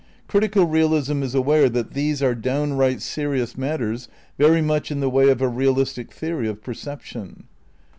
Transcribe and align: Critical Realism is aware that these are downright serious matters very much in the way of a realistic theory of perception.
Critical 0.27 0.65
Realism 0.65 1.21
is 1.21 1.35
aware 1.35 1.69
that 1.69 1.93
these 1.93 2.23
are 2.23 2.33
downright 2.33 3.03
serious 3.03 3.55
matters 3.55 4.09
very 4.39 4.59
much 4.59 4.89
in 4.89 4.99
the 4.99 5.11
way 5.11 5.29
of 5.29 5.43
a 5.43 5.47
realistic 5.47 6.11
theory 6.11 6.47
of 6.47 6.63
perception. 6.63 7.43